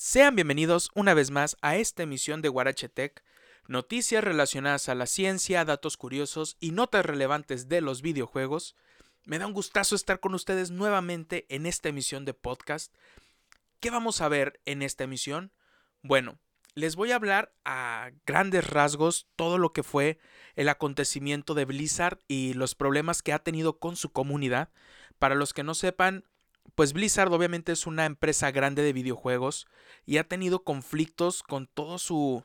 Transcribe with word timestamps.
Sean 0.00 0.36
bienvenidos 0.36 0.92
una 0.94 1.12
vez 1.12 1.32
más 1.32 1.56
a 1.60 1.74
esta 1.74 2.04
emisión 2.04 2.40
de 2.40 2.48
Guarache 2.48 2.88
Tech, 2.88 3.24
noticias 3.66 4.22
relacionadas 4.22 4.88
a 4.88 4.94
la 4.94 5.06
ciencia, 5.06 5.64
datos 5.64 5.96
curiosos 5.96 6.56
y 6.60 6.70
notas 6.70 7.04
relevantes 7.04 7.68
de 7.68 7.80
los 7.80 8.00
videojuegos. 8.00 8.76
Me 9.24 9.40
da 9.40 9.48
un 9.48 9.54
gustazo 9.54 9.96
estar 9.96 10.20
con 10.20 10.34
ustedes 10.34 10.70
nuevamente 10.70 11.46
en 11.48 11.66
esta 11.66 11.88
emisión 11.88 12.24
de 12.24 12.32
podcast. 12.32 12.94
¿Qué 13.80 13.90
vamos 13.90 14.20
a 14.20 14.28
ver 14.28 14.60
en 14.66 14.82
esta 14.82 15.02
emisión? 15.02 15.50
Bueno, 16.02 16.38
les 16.76 16.94
voy 16.94 17.10
a 17.10 17.16
hablar 17.16 17.52
a 17.64 18.12
grandes 18.24 18.70
rasgos 18.70 19.26
todo 19.34 19.58
lo 19.58 19.72
que 19.72 19.82
fue 19.82 20.20
el 20.54 20.68
acontecimiento 20.68 21.54
de 21.54 21.64
Blizzard 21.64 22.20
y 22.28 22.54
los 22.54 22.76
problemas 22.76 23.20
que 23.20 23.32
ha 23.32 23.40
tenido 23.40 23.80
con 23.80 23.96
su 23.96 24.12
comunidad. 24.12 24.70
Para 25.18 25.34
los 25.34 25.52
que 25.52 25.64
no 25.64 25.74
sepan, 25.74 26.24
pues 26.74 26.92
Blizzard 26.92 27.32
obviamente 27.32 27.72
es 27.72 27.86
una 27.86 28.06
empresa 28.06 28.50
grande 28.50 28.82
de 28.82 28.92
videojuegos 28.92 29.66
y 30.06 30.18
ha 30.18 30.24
tenido 30.24 30.64
conflictos 30.64 31.42
con 31.42 31.66
todo 31.66 31.98
su 31.98 32.44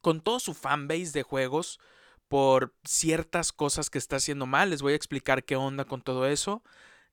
con 0.00 0.20
todo 0.20 0.38
su 0.38 0.52
fanbase 0.54 1.12
de 1.12 1.22
juegos 1.22 1.80
por 2.28 2.74
ciertas 2.84 3.52
cosas 3.52 3.90
que 3.90 3.98
está 3.98 4.16
haciendo 4.16 4.44
mal. 4.46 4.70
Les 4.70 4.82
voy 4.82 4.92
a 4.92 4.96
explicar 4.96 5.44
qué 5.44 5.56
onda 5.56 5.84
con 5.84 6.02
todo 6.02 6.26
eso. 6.26 6.62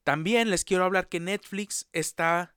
También 0.04 0.50
les 0.50 0.66
quiero 0.66 0.84
hablar 0.84 1.08
que 1.08 1.20
Netflix 1.20 1.88
está 1.94 2.56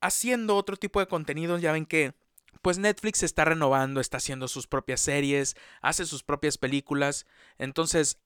haciendo 0.00 0.56
otro 0.56 0.76
tipo 0.76 1.00
de 1.00 1.06
contenido. 1.06 1.58
Ya 1.58 1.72
ven 1.72 1.86
que 1.86 2.14
pues 2.62 2.78
Netflix 2.78 3.20
se 3.20 3.26
está 3.26 3.44
renovando, 3.44 4.00
está 4.00 4.18
haciendo 4.18 4.48
sus 4.48 4.66
propias 4.66 5.00
series, 5.00 5.56
hace 5.80 6.04
sus 6.04 6.22
propias 6.22 6.58
películas. 6.58 7.26
Entonces 7.58 8.18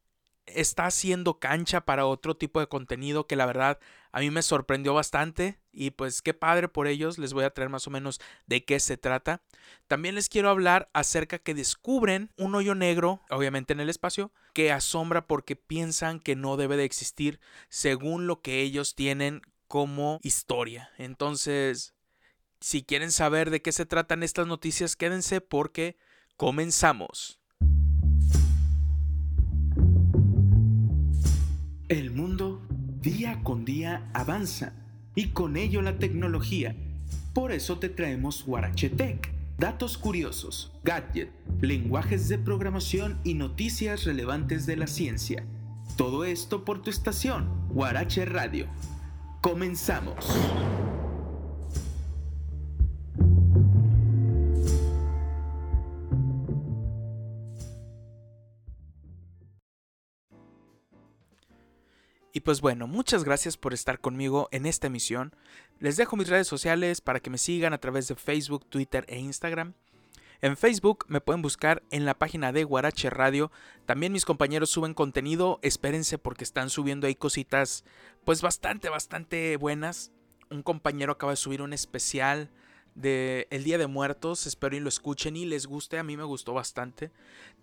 está 0.47 0.87
haciendo 0.87 1.39
cancha 1.39 1.83
para 1.83 2.07
otro 2.07 2.37
tipo 2.37 2.61
de 2.61 2.66
contenido 2.66 3.27
que 3.27 3.37
la 3.37 3.47
verdad 3.47 3.79
a 4.12 4.21
mí 4.21 4.30
me 4.30 4.43
sorprendió 4.43 4.95
bastante 4.95 5.59
y 5.73 5.91
pues 5.91 6.23
qué 6.23 6.34
padre 6.34 6.69
por 6.69 6.87
ellos, 6.87 7.19
les 7.19 7.33
voy 7.33 7.45
a 7.45 7.51
traer 7.51 7.70
más 7.70 7.87
o 7.87 7.91
menos 7.91 8.20
de 8.47 8.65
qué 8.65 8.79
se 8.79 8.97
trata. 8.97 9.43
También 9.89 10.15
les 10.15 10.29
quiero 10.29 10.51
hablar 10.51 10.89
acerca 10.92 11.39
que 11.39 11.55
descubren 11.55 12.31
un 12.36 12.55
hoyo 12.55 12.75
negro, 12.75 13.23
obviamente 13.31 13.73
en 13.73 13.81
el 13.81 13.91
espacio, 13.91 14.33
que 14.53 14.70
asombra 14.70 15.27
porque 15.27 15.56
piensan 15.56 16.20
que 16.20 16.36
no 16.36 16.56
debe 16.56 16.77
de 16.77 16.84
existir 16.84 17.41
según 17.69 18.27
lo 18.27 18.41
que 18.41 18.61
ellos 18.61 18.95
tienen 18.95 19.42
como 19.67 20.20
historia. 20.23 20.91
Entonces, 20.98 21.95
si 22.61 22.83
quieren 22.84 23.11
saber 23.11 23.51
de 23.51 23.62
qué 23.62 23.73
se 23.73 23.86
tratan 23.86 24.23
estas 24.23 24.47
noticias, 24.47 24.95
quédense 24.95 25.41
porque 25.41 25.97
comenzamos. 26.36 27.41
El 31.95 32.11
mundo 32.11 32.61
día 33.03 33.39
con 33.45 33.64
día 33.64 34.11
avanza 34.14 34.73
y 35.14 35.28
con 35.28 35.56
ello 35.56 35.81
la 35.81 35.97
tecnología. 35.97 36.75
Por 37.33 37.53
eso 37.53 37.78
te 37.78 37.89
traemos 37.89 38.45
Tech, 38.97 39.33
datos 39.59 39.97
curiosos, 39.97 40.73
gadgets, 40.83 41.31
lenguajes 41.61 42.28
de 42.28 42.39
programación 42.39 43.20
y 43.23 43.34
noticias 43.34 44.03
relevantes 44.03 44.67
de 44.67 44.77
la 44.77 44.89
ciencia. 44.89 45.45
Todo 45.97 46.25
esto 46.25 46.64
por 46.64 46.83
tu 46.83 46.91
estación, 46.91 47.48
Guarache 47.69 48.25
Radio. 48.25 48.67
Comenzamos. 49.41 50.27
Pues 62.45 62.61
bueno, 62.61 62.87
muchas 62.87 63.25
gracias 63.25 63.56
por 63.56 63.73
estar 63.73 63.98
conmigo 63.98 64.48
en 64.53 64.67
esta 64.67 64.87
emisión. 64.87 65.34
Les 65.81 65.97
dejo 65.97 66.14
mis 66.14 66.28
redes 66.28 66.47
sociales 66.47 67.01
para 67.01 67.19
que 67.19 67.31
me 67.31 67.39
sigan 67.39 67.73
a 67.73 67.78
través 67.78 68.06
de 68.06 68.14
Facebook, 68.14 68.67
Twitter 68.67 69.06
e 69.09 69.19
Instagram. 69.19 69.73
En 70.42 70.59
Facebook 70.59 71.06
me 71.09 71.23
pueden 71.23 71.41
buscar 71.41 71.83
en 71.91 72.05
la 72.05 72.19
página 72.19 72.53
de 72.53 72.64
Guarache 72.64 73.09
Radio. 73.09 73.51
También 73.86 74.12
mis 74.12 74.27
compañeros 74.27 74.69
suben 74.69 74.92
contenido. 74.92 75.58
Espérense 75.63 76.18
porque 76.18 76.45
están 76.45 76.68
subiendo 76.68 77.07
ahí 77.07 77.14
cositas 77.14 77.85
pues 78.24 78.42
bastante, 78.42 78.91
bastante 78.91 79.57
buenas. 79.57 80.13
Un 80.51 80.63
compañero 80.63 81.13
acaba 81.13 81.33
de 81.33 81.36
subir 81.36 81.63
un 81.63 81.73
especial 81.73 82.51
de 82.94 83.46
El 83.50 83.64
Día 83.64 83.78
de 83.78 83.86
Muertos. 83.86 84.46
Espero 84.46 84.77
y 84.77 84.80
lo 84.80 84.88
escuchen 84.88 85.36
y 85.36 85.44
les 85.44 85.66
guste. 85.66 85.98
A 85.98 86.02
mí 86.02 86.16
me 86.16 86.24
gustó 86.24 86.55
bastante. 86.55 87.10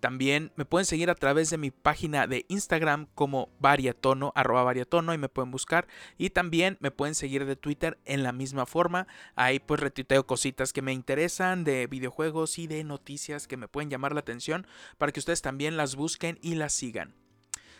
También 0.00 0.52
me 0.56 0.64
pueden 0.64 0.84
seguir 0.84 1.10
a 1.10 1.14
través 1.14 1.50
de 1.50 1.58
mi 1.58 1.70
página 1.70 2.26
de 2.26 2.44
Instagram 2.48 3.06
como 3.14 3.48
variatono, 3.58 4.32
arroba 4.34 4.64
variatono 4.64 5.14
y 5.14 5.18
me 5.18 5.28
pueden 5.28 5.50
buscar. 5.50 5.86
Y 6.18 6.30
también 6.30 6.76
me 6.80 6.90
pueden 6.90 7.14
seguir 7.14 7.46
de 7.46 7.56
Twitter 7.56 7.98
en 8.04 8.22
la 8.22 8.32
misma 8.32 8.66
forma. 8.66 9.06
Ahí 9.34 9.58
pues 9.58 9.80
retuiteo 9.80 10.26
cositas 10.26 10.72
que 10.72 10.82
me 10.82 10.92
interesan 10.92 11.64
de 11.64 11.86
videojuegos 11.86 12.58
y 12.58 12.66
de 12.66 12.84
noticias 12.84 13.46
que 13.46 13.56
me 13.56 13.68
pueden 13.68 13.90
llamar 13.90 14.14
la 14.14 14.20
atención 14.20 14.66
para 14.98 15.12
que 15.12 15.20
ustedes 15.20 15.42
también 15.42 15.76
las 15.76 15.96
busquen 15.96 16.38
y 16.42 16.54
las 16.54 16.72
sigan. 16.72 17.14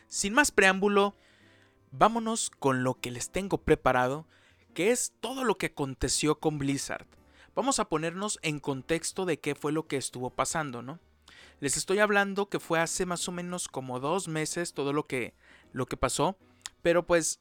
Sin 0.09 0.35
más 0.35 0.51
preámbulo, 0.51 1.17
vámonos 1.91 2.51
con 2.51 2.85
lo 2.85 2.95
que 3.01 3.11
les 3.11 3.31
tengo 3.31 3.59
preparado, 3.59 4.27
que 4.75 4.91
es 4.91 5.13
todo 5.21 5.45
lo 5.45 5.57
que 5.57 5.67
aconteció 5.67 6.39
con 6.39 6.59
Blizzard. 6.59 7.07
Vamos 7.55 7.79
a 7.79 7.89
ponernos 7.89 8.39
en 8.43 8.61
contexto 8.61 9.27
de 9.27 9.39
qué 9.39 9.55
fue 9.55 9.73
lo 9.73 9.87
que 9.87 9.97
estuvo 9.97 10.31
pasando, 10.31 10.83
¿no? 10.83 10.99
Les 11.61 11.77
estoy 11.77 11.99
hablando 11.99 12.49
que 12.49 12.59
fue 12.59 12.81
hace 12.81 13.07
más 13.07 13.29
o 13.29 13.33
menos 13.33 13.69
como 13.69 14.01
dos 14.01 14.27
meses 14.27 14.73
todo 14.75 14.93
lo 14.93 15.07
que, 15.07 15.35
lo 15.73 15.87
que 15.87 15.97
pasó, 15.97 16.37
pero 16.83 17.07
pues 17.07 17.41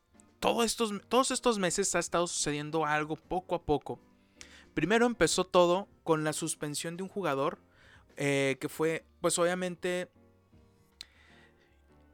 estos, 0.64 0.94
todos 1.08 1.32
estos 1.32 1.60
meses 1.60 1.96
ha 1.96 2.00
estado 2.00 2.28
sucediendo 2.28 2.86
algo 2.86 3.16
poco 3.16 3.56
a 3.56 3.64
poco. 3.64 4.00
Primero 4.74 5.06
empezó 5.06 5.46
todo 5.46 5.88
con 6.04 6.24
la 6.24 6.34
suspensión 6.34 6.98
de 6.98 7.04
un 7.04 7.10
jugador 7.10 7.60
eh, 8.18 8.58
que 8.60 8.70
fue, 8.70 9.06
pues 9.22 9.38
obviamente, 9.40 10.12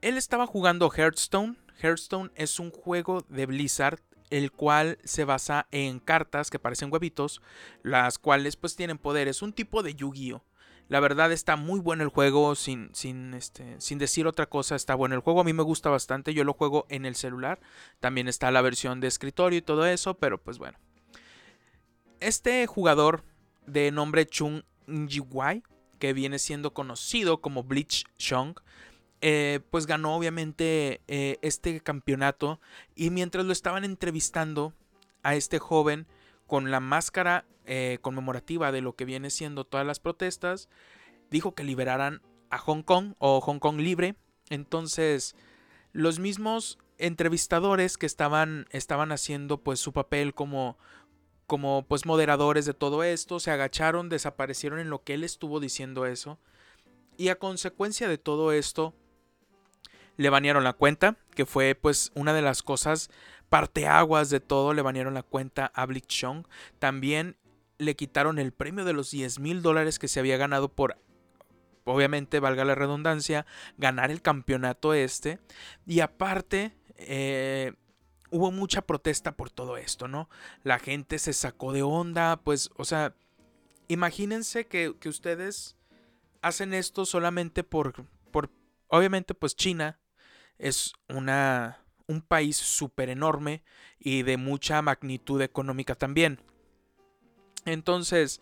él 0.01 0.17
estaba 0.17 0.47
jugando 0.47 0.91
Hearthstone. 0.91 1.57
Hearthstone 1.81 2.31
es 2.35 2.59
un 2.59 2.71
juego 2.71 3.21
de 3.29 3.45
Blizzard 3.45 3.99
el 4.29 4.51
cual 4.51 4.97
se 5.03 5.23
basa 5.23 5.67
en 5.71 5.99
cartas 5.99 6.49
que 6.49 6.59
parecen 6.59 6.91
huevitos, 6.91 7.41
las 7.83 8.19
cuales 8.19 8.55
pues 8.55 8.75
tienen 8.75 8.97
poderes, 8.97 9.41
un 9.41 9.53
tipo 9.53 9.83
de 9.83 9.95
Yu-Gi-Oh! 9.95 10.43
La 10.89 11.01
verdad 11.01 11.33
está 11.33 11.57
muy 11.57 11.81
bueno 11.81 12.03
el 12.03 12.09
juego, 12.09 12.55
sin, 12.55 12.89
sin, 12.93 13.33
este, 13.33 13.75
sin 13.81 13.97
decir 13.97 14.25
otra 14.25 14.45
cosa, 14.45 14.75
está 14.75 14.95
bueno 14.95 15.15
el 15.15 15.21
juego, 15.21 15.41
a 15.41 15.43
mí 15.43 15.51
me 15.51 15.63
gusta 15.63 15.89
bastante, 15.89 16.33
yo 16.33 16.45
lo 16.45 16.53
juego 16.53 16.85
en 16.89 17.05
el 17.05 17.15
celular, 17.15 17.59
también 17.99 18.29
está 18.29 18.51
la 18.51 18.61
versión 18.61 19.01
de 19.01 19.07
escritorio 19.07 19.59
y 19.59 19.61
todo 19.61 19.85
eso, 19.85 20.13
pero 20.13 20.41
pues 20.41 20.57
bueno. 20.57 20.77
Este 22.21 22.65
jugador 22.67 23.23
de 23.65 23.91
nombre 23.91 24.25
Chung 24.25 24.63
Jiwai, 24.88 25.61
que 25.99 26.13
viene 26.13 26.39
siendo 26.39 26.73
conocido 26.73 27.41
como 27.41 27.63
Bleach 27.63 28.05
Shong, 28.17 28.55
eh, 29.22 29.61
pues 29.72 29.88
ganó 29.88 30.16
obviamente 30.16 31.01
eh, 31.07 31.38
este 31.41 31.79
campeonato 31.81 32.59
y 32.95 33.09
mientras 33.09 33.45
lo 33.45 33.51
estaban 33.51 33.83
entrevistando 33.83 34.73
a 35.23 35.35
este 35.35 35.57
joven 35.57 36.05
con 36.45 36.69
la 36.69 36.79
máscara 36.79 37.45
eh, 37.66 37.97
conmemorativa 38.01 38.72
de 38.72 38.81
lo 38.81 38.95
que 38.95 39.06
viene 39.06 39.29
siendo 39.29 39.66
todas 39.66 39.85
las 39.85 40.00
protestas, 40.00 40.69
dijo 41.31 41.56
que 41.56 41.63
liberaran 41.63 42.22
a 42.50 42.59
Hong 42.59 42.83
Kong 42.83 43.16
o 43.17 43.41
Hong 43.41 43.59
Kong 43.59 43.79
libre. 43.79 44.16
Entonces, 44.50 45.35
los 45.91 46.19
mismos 46.19 46.77
entrevistadores 46.97 47.97
que 47.97 48.06
estaban, 48.06 48.67
estaban 48.72 49.11
haciendo 49.11 49.57
pues 49.57 49.79
su 49.79 49.94
papel 49.94 50.33
como, 50.33 50.77
como 51.45 51.85
pues 51.88 52.06
moderadores 52.06 52.66
de 52.66 52.73
todo 52.73 53.03
esto, 53.03 53.39
se 53.39 53.51
agacharon, 53.51 54.09
desaparecieron 54.09 54.79
en 54.79 54.89
lo 54.89 55.03
que 55.03 55.16
él 55.16 55.23
estuvo 55.23 55.59
diciendo 55.59 56.06
eso. 56.06 56.39
Y 57.17 57.29
a 57.29 57.35
consecuencia 57.39 58.07
de 58.07 58.17
todo 58.17 58.51
esto, 58.51 58.94
le 60.17 60.29
banearon 60.29 60.63
la 60.63 60.73
cuenta, 60.73 61.16
que 61.35 61.45
fue 61.45 61.75
pues 61.75 62.11
una 62.16 62.33
de 62.33 62.41
las 62.41 62.63
cosas 62.63 63.09
parteaguas 63.50 64.29
de 64.29 64.39
todo, 64.39 64.73
le 64.73 64.81
banearon 64.81 65.13
la 65.13 65.23
cuenta 65.23 65.72
a 65.73 65.88
Chong. 65.88 66.45
También 66.79 67.38
le 67.77 67.95
quitaron 67.95 68.39
el 68.39 68.51
premio 68.51 68.83
de 68.83 68.94
los 68.94 69.12
10 69.12 69.39
mil 69.39 69.62
dólares 69.62 70.00
que 70.00 70.07
se 70.07 70.19
había 70.19 70.38
ganado 70.38 70.69
por, 70.69 70.97
obviamente, 71.86 72.39
valga 72.39 72.65
la 72.65 72.75
redundancia, 72.75 73.45
ganar 73.77 74.12
el 74.12 74.21
campeonato 74.21 74.94
este. 74.94 75.39
Y 75.86 76.00
aparte, 76.01 76.75
eh, 76.97 77.74
hubo 78.31 78.51
mucha 78.51 78.81
protesta 78.81 79.38
por 79.38 79.50
todo 79.50 79.77
esto, 79.77 80.07
¿no? 80.07 80.30
La 80.63 80.80
gente 80.80 81.19
se 81.19 81.33
sacó 81.33 81.71
de 81.71 81.83
onda, 81.83 82.38
pues, 82.38 82.71
o 82.75 82.86
sea, 82.86 83.15
imagínense 83.88 84.65
que, 84.68 84.95
que 85.00 85.09
ustedes 85.09 85.77
hacen 86.41 86.74
esto 86.74 87.06
solamente 87.06 87.63
por, 87.63 88.06
por, 88.31 88.50
obviamente, 88.88 89.33
pues 89.36 89.56
China 89.56 90.00
es 90.59 90.94
una, 91.09 91.80
un 92.07 92.21
país 92.21 92.57
súper 92.57 93.09
enorme 93.09 93.63
y 94.00 94.24
de 94.24 94.38
mucha 94.38 94.81
magnitud 94.81 95.42
económica 95.42 95.95
también. 95.95 96.39
Entonces, 97.65 98.42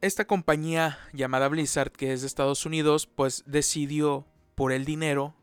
esta 0.00 0.26
compañía 0.26 0.98
llamada 1.12 1.48
Blizzard, 1.48 1.92
que 1.92 2.12
es 2.12 2.20
de 2.20 2.26
Estados 2.26 2.66
Unidos, 2.66 3.06
pues 3.06 3.44
decidió 3.46 4.26
por 4.54 4.72
el 4.72 4.84
dinero 4.84 5.34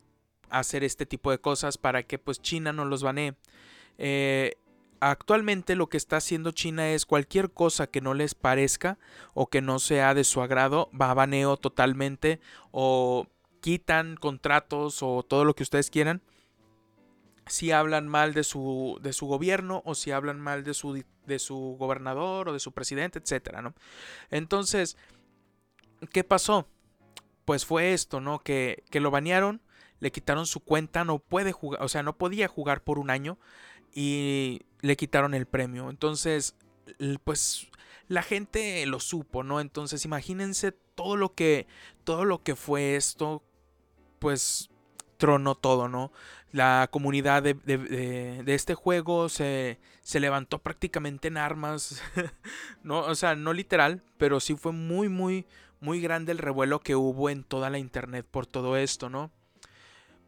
hacer 0.50 0.84
este 0.84 1.06
tipo 1.06 1.32
de 1.32 1.40
cosas 1.40 1.78
para 1.78 2.04
que 2.04 2.20
pues 2.20 2.42
China 2.42 2.74
no 2.74 2.86
los 2.86 3.04
banee. 3.04 3.36
Eh, 3.98 4.56
actualmente 5.00 5.76
lo 5.76 5.88
que 5.88 5.98
está 5.98 6.18
haciendo 6.18 6.52
China 6.52 6.90
es 6.92 7.06
cualquier 7.06 7.52
cosa 7.52 7.88
que 7.88 8.02
no 8.02 8.14
les 8.14 8.36
parezca 8.36 8.98
o 9.34 9.48
que 9.48 9.62
no 9.62 9.80
sea 9.80 10.14
de 10.14 10.24
su 10.24 10.42
agrado, 10.42 10.90
va 11.00 11.12
a 11.12 11.16
baneo 11.16 11.58
totalmente 11.58 12.40
o 12.72 13.28
quitan 13.62 14.16
contratos 14.16 15.02
o 15.02 15.24
todo 15.24 15.46
lo 15.46 15.56
que 15.56 15.64
ustedes 15.64 15.90
quieran. 15.90 16.22
Si 17.48 17.72
hablan 17.72 18.08
mal 18.08 18.34
de 18.34 18.44
su, 18.44 19.00
de 19.02 19.12
su 19.12 19.26
gobierno 19.26 19.82
o 19.86 19.96
si 19.96 20.12
hablan 20.12 20.40
mal 20.40 20.64
de 20.64 20.74
su, 20.74 21.04
de 21.26 21.40
su 21.40 21.76
gobernador 21.80 22.50
o 22.50 22.54
de 22.54 22.60
su 22.60 22.72
presidente, 22.72 23.20
etcétera, 23.20 23.62
¿no? 23.62 23.74
Entonces, 24.30 24.98
¿qué 26.12 26.24
pasó? 26.24 26.68
Pues 27.46 27.66
fue 27.66 27.94
esto, 27.94 28.22
¿no? 28.22 28.40
Que, 28.40 28.84
que 28.92 29.00
lo 29.00 29.10
banearon, 29.10 29.62
le 30.00 30.12
quitaron 30.12 30.46
su 30.46 30.60
cuenta, 30.60 31.04
no 31.04 31.20
puede 31.20 31.52
jugar, 31.52 31.82
o 31.84 31.90
sea, 31.90 32.04
no 32.04 32.18
podía 32.18 32.48
jugar 32.48 32.84
por 32.84 33.00
un 33.00 33.10
año 33.10 33.40
y 33.94 34.62
le 34.82 34.96
quitaron 34.96 35.34
el 35.34 35.48
premio. 35.48 35.90
Entonces, 35.90 36.56
pues 37.24 37.68
la 38.08 38.24
gente 38.24 38.86
lo 38.86 39.00
supo, 39.00 39.44
¿no? 39.44 39.60
Entonces, 39.60 40.06
imagínense 40.06 40.72
todo 40.72 41.16
lo 41.16 41.34
que 41.34 41.68
todo 42.04 42.26
lo 42.26 42.44
que 42.44 42.56
fue 42.56 42.96
esto, 42.96 43.44
pues 44.20 44.70
tronó 45.18 45.56
todo, 45.56 45.88
¿no? 45.90 46.12
La 46.52 46.88
comunidad 46.92 47.44
de, 47.44 47.54
de, 47.54 48.54
este 48.54 48.74
juego 48.74 49.30
se, 49.30 49.80
se, 50.02 50.20
levantó 50.20 50.60
prácticamente 50.60 51.28
en 51.28 51.38
armas, 51.38 52.02
¿no? 52.84 53.02
O 53.02 53.16
sea, 53.16 53.36
no 53.36 53.54
literal, 53.54 54.04
pero 54.18 54.40
sí 54.40 54.56
fue 54.56 54.72
muy, 54.72 55.10
muy, 55.10 55.46
muy 55.80 56.02
grande 56.02 56.32
el 56.32 56.40
revuelo 56.40 56.80
que 56.80 56.96
hubo 56.96 57.30
en 57.30 57.44
toda 57.44 57.70
la 57.70 57.78
internet 57.78 58.26
por 58.30 58.48
todo 58.48 58.78
esto, 58.78 59.10
¿no? 59.10 59.32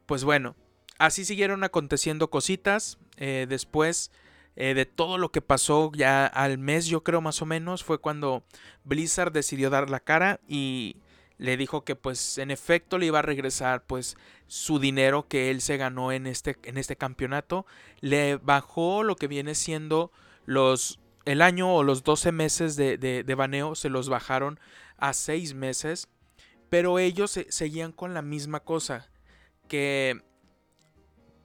Pues 0.06 0.24
bueno, 0.24 0.56
así 1.00 1.26
siguieron 1.26 1.64
aconteciendo 1.64 2.30
cositas. 2.30 3.00
Eh, 3.18 3.46
después 3.48 4.12
eh, 4.56 4.74
de 4.74 4.86
todo 4.86 5.18
lo 5.18 5.32
que 5.32 5.42
pasó 5.42 5.92
ya 5.96 6.26
al 6.26 6.58
mes, 6.58 6.86
yo 6.88 7.04
creo 7.04 7.22
más 7.22 7.42
o 7.42 7.46
menos, 7.46 7.84
fue 7.84 8.00
cuando 8.00 8.44
Blizzard 8.84 9.32
decidió 9.32 9.70
dar 9.70 9.90
la 9.90 10.00
cara 10.00 10.40
y 10.48 10.98
le 11.42 11.58
dijo 11.58 11.84
que 11.84 11.96
pues 11.96 12.38
en 12.38 12.52
efecto 12.52 13.00
le 13.00 13.08
iba 13.08 13.18
a 13.18 13.24
regresar 13.24 13.84
pues 13.88 14.16
su 14.46 14.78
dinero 14.78 15.28
que 15.28 15.50
él 15.50 15.60
se 15.62 15.76
ganó 15.76 16.12
en 16.12 16.28
este, 16.28 16.56
en 16.66 16.78
este 16.78 16.98
campeonato. 16.98 17.66
Le 18.00 18.36
bajó 18.36 19.02
lo 19.02 19.16
que 19.16 19.28
viene 19.28 19.56
siendo 19.56 20.12
los 20.46 21.00
el 21.26 21.42
año 21.42 21.76
o 21.76 21.82
los 21.82 22.04
12 22.04 22.32
meses 22.32 22.76
de, 22.76 22.96
de, 23.00 23.36
baneo, 23.36 23.74
se 23.74 23.90
los 23.90 24.08
bajaron 24.08 24.60
a 24.98 25.14
6 25.14 25.56
meses. 25.56 26.10
Pero 26.70 27.00
ellos 27.00 27.40
seguían 27.50 27.92
con 27.92 28.14
la 28.14 28.22
misma 28.22 28.60
cosa. 28.60 29.10
Que 29.68 30.22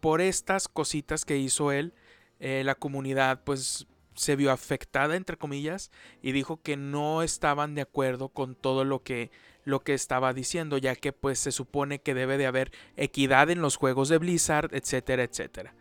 por 0.00 0.20
estas 0.20 0.68
cositas 0.68 1.24
que 1.24 1.38
hizo 1.38 1.72
él, 1.72 1.94
eh, 2.38 2.64
la 2.66 2.74
comunidad 2.74 3.44
pues 3.44 3.86
se 4.14 4.36
vio 4.36 4.52
afectada 4.52 5.16
entre 5.16 5.38
comillas 5.38 5.90
y 6.20 6.32
dijo 6.32 6.60
que 6.60 6.76
no 6.76 7.22
estaban 7.22 7.74
de 7.74 7.82
acuerdo 7.82 8.28
con 8.28 8.54
todo 8.54 8.84
lo 8.84 9.02
que 9.02 9.30
lo 9.66 9.80
que 9.80 9.92
estaba 9.92 10.32
diciendo 10.32 10.78
ya 10.78 10.96
que 10.96 11.12
pues 11.12 11.38
se 11.38 11.52
supone 11.52 12.00
que 12.00 12.14
debe 12.14 12.38
de 12.38 12.46
haber 12.46 12.72
equidad 12.96 13.50
en 13.50 13.60
los 13.60 13.76
juegos 13.76 14.08
de 14.08 14.16
Blizzard 14.16 14.74
etcétera 14.74 15.24
etcétera. 15.24 15.74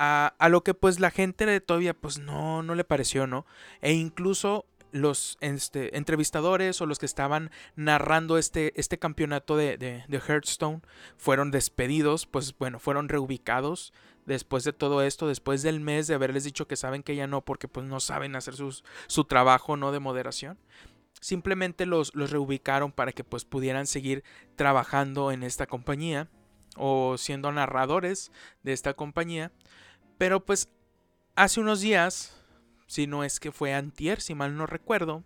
A, 0.00 0.34
a 0.38 0.48
lo 0.48 0.64
que 0.64 0.74
pues 0.74 0.98
la 0.98 1.12
gente 1.12 1.60
todavía 1.60 1.94
pues 1.94 2.18
no 2.18 2.64
no 2.64 2.74
le 2.74 2.82
pareció 2.82 3.28
no 3.28 3.46
e 3.80 3.92
incluso 3.92 4.66
los 4.94 5.36
este, 5.40 5.96
entrevistadores 5.98 6.80
o 6.80 6.86
los 6.86 7.00
que 7.00 7.06
estaban 7.06 7.50
narrando 7.74 8.38
este, 8.38 8.72
este 8.80 8.96
campeonato 8.96 9.56
de, 9.56 9.76
de, 9.76 10.04
de, 10.06 10.18
Hearthstone 10.18 10.82
fueron 11.16 11.50
despedidos, 11.50 12.26
pues 12.26 12.56
bueno, 12.56 12.78
fueron 12.78 13.08
reubicados 13.08 13.92
después 14.24 14.62
de 14.62 14.72
todo 14.72 15.02
esto, 15.02 15.26
después 15.26 15.62
del 15.62 15.80
mes 15.80 16.06
de 16.06 16.14
haberles 16.14 16.44
dicho 16.44 16.68
que 16.68 16.76
saben 16.76 17.02
que 17.02 17.16
ya 17.16 17.26
no, 17.26 17.40
porque 17.40 17.66
pues 17.66 17.84
no 17.86 17.98
saben 17.98 18.36
hacer 18.36 18.54
su 18.54 19.24
trabajo 19.24 19.76
no 19.76 19.90
de 19.90 19.98
moderación. 19.98 20.58
Simplemente 21.20 21.86
los, 21.86 22.14
los 22.14 22.30
reubicaron 22.30 22.92
para 22.92 23.12
que 23.12 23.24
pues 23.24 23.44
pudieran 23.44 23.86
seguir 23.86 24.24
trabajando 24.56 25.32
en 25.32 25.42
esta 25.42 25.66
compañía 25.66 26.28
o 26.76 27.16
siendo 27.18 27.50
narradores 27.52 28.32
de 28.62 28.72
esta 28.72 28.94
compañía. 28.94 29.52
Pero 30.18 30.44
pues 30.44 30.68
hace 31.34 31.60
unos 31.60 31.80
días 31.80 32.44
si 32.86 33.06
no 33.06 33.24
es 33.24 33.40
que 33.40 33.52
fue 33.52 33.74
antier, 33.74 34.20
si 34.20 34.34
mal 34.34 34.56
no 34.56 34.66
recuerdo. 34.66 35.24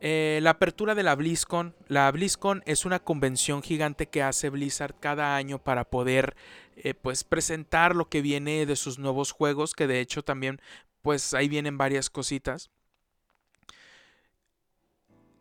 Eh, 0.00 0.40
la 0.42 0.50
apertura 0.50 0.94
de 0.94 1.02
la 1.02 1.14
BlizzCon. 1.14 1.74
La 1.88 2.10
BlizzCon 2.10 2.62
es 2.66 2.84
una 2.84 2.98
convención 2.98 3.62
gigante 3.62 4.08
que 4.08 4.22
hace 4.22 4.50
Blizzard 4.50 4.94
cada 5.00 5.36
año 5.36 5.58
para 5.58 5.84
poder 5.84 6.36
eh, 6.76 6.94
pues 6.94 7.24
presentar 7.24 7.96
lo 7.96 8.08
que 8.08 8.20
viene 8.20 8.66
de 8.66 8.76
sus 8.76 8.98
nuevos 8.98 9.32
juegos, 9.32 9.74
que 9.74 9.86
de 9.86 10.00
hecho 10.00 10.22
también 10.22 10.60
pues 11.00 11.34
ahí 11.34 11.48
vienen 11.48 11.78
varias 11.78 12.10
cositas. 12.10 12.70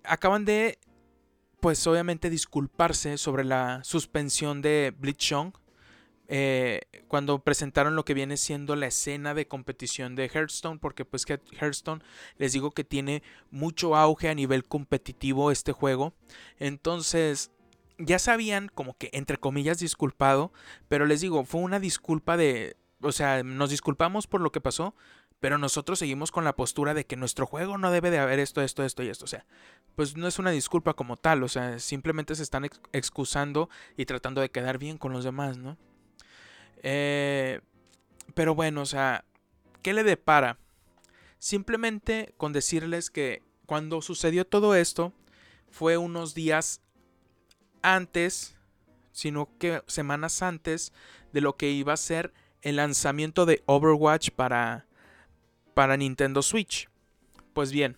Acaban 0.04 0.46
de 0.46 0.80
pues 1.60 1.88
obviamente 1.88 2.30
disculparse 2.30 3.18
sobre 3.18 3.46
la 3.46 3.82
suspensión 3.86 4.62
de 4.62 4.94
Blitzchung 4.98 5.54
eh, 6.28 6.82
cuando 7.08 7.40
presentaron 7.40 7.96
lo 7.96 8.06
que 8.06 8.14
viene 8.14 8.38
siendo 8.38 8.76
la 8.76 8.88
escena 8.88 9.34
de 9.34 9.48
competición 9.48 10.16
de 10.16 10.26
Hearthstone, 10.26 10.80
porque 10.80 11.06
pues 11.06 11.26
que 11.26 11.40
Hearthstone 11.60 12.02
les 12.38 12.54
digo 12.54 12.72
que 12.72 12.84
tiene 12.84 13.24
mucho 13.52 13.96
auge 13.96 14.30
a 14.30 14.36
nivel 14.36 14.66
competitivo 14.66 15.52
este 15.52 15.74
juego. 15.74 16.14
Entonces, 16.60 17.52
ya 17.98 18.20
sabían 18.20 18.68
como 18.68 18.98
que 18.98 19.10
entre 19.14 19.38
comillas 19.38 19.80
disculpado, 19.80 20.52
pero 20.88 21.06
les 21.06 21.22
digo, 21.22 21.46
fue 21.46 21.62
una 21.62 21.80
disculpa 21.80 22.36
de, 22.36 22.78
o 23.02 23.12
sea, 23.12 23.44
nos 23.44 23.70
disculpamos 23.70 24.28
por 24.28 24.42
lo 24.42 24.52
que 24.52 24.62
pasó, 24.62 24.96
pero 25.44 25.58
nosotros 25.58 26.00
seguimos 26.00 26.32
con 26.32 26.46
la 26.46 26.56
postura 26.56 26.94
de 26.94 27.06
que 27.06 27.18
nuestro 27.18 27.46
juego 27.46 27.78
no 27.78 27.92
debe 27.92 28.12
de 28.12 28.18
haber 28.18 28.40
esto, 28.40 28.62
esto, 28.62 28.82
esto 28.82 29.04
y 29.04 29.10
esto. 29.10 29.26
O 29.26 29.28
sea, 29.28 29.46
pues 29.94 30.16
no 30.16 30.26
es 30.26 30.40
una 30.40 30.52
disculpa 30.52 30.94
como 30.94 31.18
tal, 31.18 31.44
o 31.44 31.50
sea, 31.50 31.80
simplemente 31.80 32.34
se 32.36 32.44
están 32.44 32.70
excusando 32.94 33.70
y 33.98 34.06
tratando 34.06 34.40
de 34.40 34.52
quedar 34.52 34.78
bien 34.78 34.98
con 34.98 35.12
los 35.12 35.26
demás, 35.26 35.58
¿no? 35.58 35.78
Eh, 36.82 37.60
pero 38.34 38.56
bueno, 38.56 38.84
o 38.84 38.86
sea, 38.86 39.26
¿qué 39.82 39.92
le 39.92 40.06
depara? 40.06 40.60
Simplemente 41.40 42.34
con 42.38 42.54
decirles 42.54 43.10
que 43.10 43.44
cuando 43.66 44.02
sucedió 44.02 44.48
todo 44.48 44.76
esto 44.76 45.12
fue 45.70 45.98
unos 45.98 46.34
días 46.34 46.80
antes, 47.82 48.56
sino 49.12 49.50
que 49.58 49.84
semanas 49.88 50.42
antes 50.42 50.94
de 51.34 51.42
lo 51.42 51.58
que 51.58 51.70
iba 51.70 51.92
a 51.92 51.98
ser 51.98 52.34
el 52.62 52.78
lanzamiento 52.78 53.46
de 53.46 53.62
Overwatch 53.66 54.30
para, 54.30 54.88
para 55.74 55.98
Nintendo 55.98 56.42
Switch. 56.42 56.90
Pues 57.54 57.72
bien, 57.72 57.98